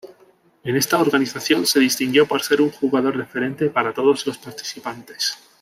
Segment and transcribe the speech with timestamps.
[0.63, 5.37] En esta organización se distinguió por ser un jugador referente para todos los participantes.